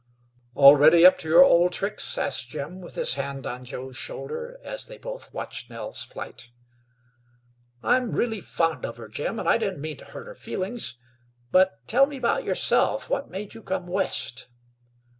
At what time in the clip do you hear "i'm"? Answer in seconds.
7.83-8.11